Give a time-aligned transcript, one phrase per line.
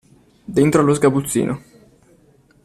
[0.57, 1.61] Dentro allo sgabuzzino.